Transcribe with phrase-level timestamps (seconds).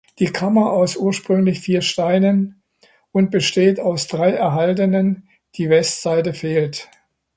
[0.17, 2.63] Die Kammer aus ursprünglich vier Steinen
[3.11, 6.89] und besteht aus drei erhaltenen (die Westseite fehlt).